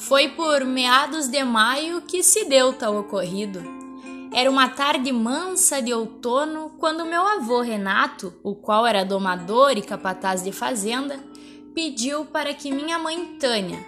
[0.00, 3.62] Foi por meados de maio que se deu tal ocorrido.
[4.32, 9.82] Era uma tarde mansa de outono quando meu avô Renato, o qual era domador e
[9.82, 11.20] capataz de fazenda,
[11.74, 13.78] pediu para que minha mãe Tânia,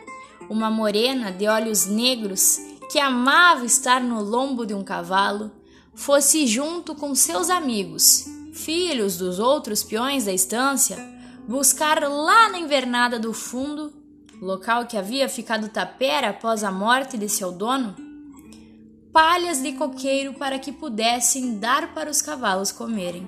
[0.51, 2.59] uma morena de olhos negros
[2.91, 5.51] que amava estar no lombo de um cavalo,
[5.95, 10.99] fosse junto com seus amigos, filhos dos outros peões da estância,
[11.49, 14.02] buscar lá na invernada do fundo
[14.43, 17.95] local que havia ficado tapera após a morte de seu dono,
[19.13, 23.25] palhas de coqueiro para que pudessem dar para os cavalos comerem.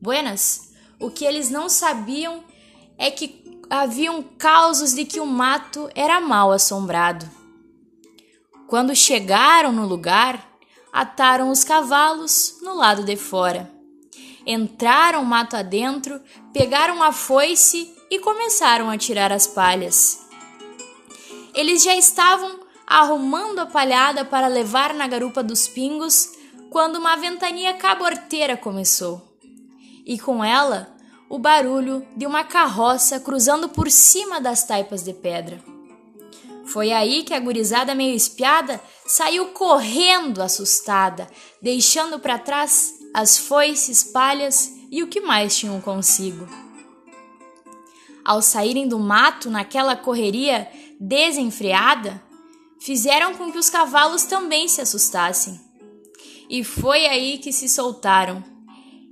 [0.00, 2.44] Buenas, o que eles não sabiam
[2.96, 7.28] é que haviam causos de que o mato era mal assombrado.
[8.68, 10.56] Quando chegaram no lugar,
[10.92, 13.68] ataram os cavalos no lado de fora.
[14.46, 16.20] Entraram mato adentro,
[16.52, 20.20] pegaram a foice e começaram a tirar as palhas.
[21.52, 26.30] Eles já estavam arrumando a palhada para levar na garupa dos pingos
[26.70, 29.36] quando uma ventania caborteira começou.
[30.06, 30.94] E com ela,
[31.28, 35.60] o barulho de uma carroça cruzando por cima das taipas de pedra.
[36.66, 41.28] Foi aí que a gurizada meio espiada saiu correndo assustada,
[41.60, 46.63] deixando para trás as foices, palhas e o que mais tinham consigo
[48.24, 52.22] ao saírem do mato naquela correria desenfreada,
[52.80, 55.60] fizeram com que os cavalos também se assustassem.
[56.48, 58.42] E foi aí que se soltaram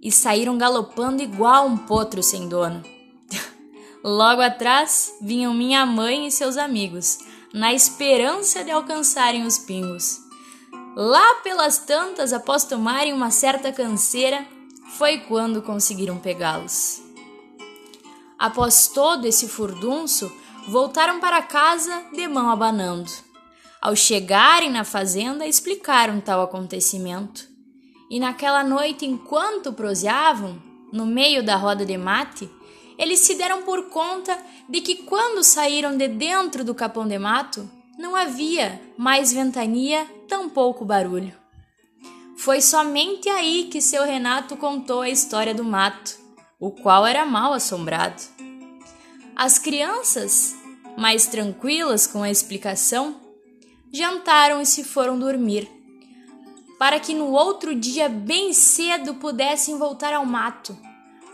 [0.03, 2.83] e saíram galopando igual um potro sem dono.
[4.03, 7.19] Logo atrás vinham minha mãe e seus amigos,
[7.53, 10.19] na esperança de alcançarem os pingos.
[10.97, 14.47] Lá pelas tantas, após tomarem uma certa canseira,
[14.99, 17.03] foi quando conseguiram pegá-los.
[18.43, 20.29] Após todo esse furdunço,
[20.67, 23.09] voltaram para casa de mão abanando.
[23.81, 27.49] Ao chegarem na fazenda, explicaram tal acontecimento.
[28.11, 30.61] E naquela noite, enquanto proseavam,
[30.93, 32.51] no meio da roda de mate,
[32.99, 34.37] eles se deram por conta
[34.69, 40.85] de que quando saíram de dentro do capão de mato, não havia mais ventania, tampouco
[40.85, 41.33] barulho.
[42.37, 46.22] Foi somente aí que seu Renato contou a história do mato,
[46.63, 48.23] o qual era mal assombrado.
[49.35, 50.55] As crianças,
[50.97, 53.21] mais tranquilas com a explicação,
[53.93, 55.69] jantaram e se foram dormir,
[56.79, 60.79] para que no outro dia, bem cedo, pudessem voltar ao mato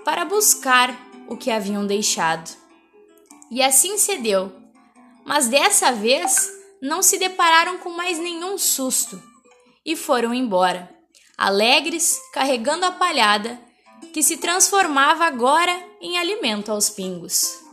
[0.02, 2.50] para buscar o que haviam deixado.
[3.50, 4.50] E assim se deu,
[5.26, 6.50] mas dessa vez
[6.80, 9.22] não se depararam com mais nenhum susto
[9.84, 10.88] e foram embora,
[11.36, 13.67] alegres, carregando a palhada
[14.12, 17.67] que se transformava agora em alimento aos pingos.